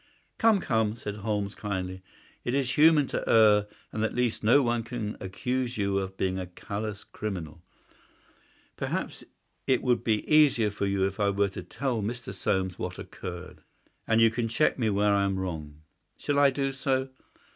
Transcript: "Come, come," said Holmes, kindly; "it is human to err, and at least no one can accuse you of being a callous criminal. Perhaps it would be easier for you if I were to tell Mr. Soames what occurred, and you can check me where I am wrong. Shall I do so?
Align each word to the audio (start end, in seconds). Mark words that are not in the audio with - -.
"Come, 0.39 0.59
come," 0.61 0.95
said 0.95 1.17
Holmes, 1.17 1.53
kindly; 1.53 2.01
"it 2.43 2.55
is 2.55 2.71
human 2.75 3.05
to 3.09 3.23
err, 3.29 3.67
and 3.91 4.03
at 4.03 4.15
least 4.15 4.43
no 4.43 4.63
one 4.63 4.81
can 4.81 5.15
accuse 5.19 5.77
you 5.77 5.99
of 5.99 6.17
being 6.17 6.39
a 6.39 6.47
callous 6.47 7.03
criminal. 7.03 7.61
Perhaps 8.77 9.23
it 9.67 9.83
would 9.83 10.03
be 10.03 10.27
easier 10.27 10.71
for 10.71 10.87
you 10.87 11.05
if 11.05 11.19
I 11.19 11.29
were 11.29 11.49
to 11.49 11.61
tell 11.61 12.01
Mr. 12.01 12.33
Soames 12.33 12.79
what 12.79 12.97
occurred, 12.97 13.61
and 14.07 14.19
you 14.19 14.31
can 14.31 14.47
check 14.47 14.79
me 14.79 14.89
where 14.89 15.13
I 15.13 15.23
am 15.23 15.37
wrong. 15.37 15.83
Shall 16.17 16.39
I 16.39 16.49
do 16.49 16.71
so? 16.71 17.09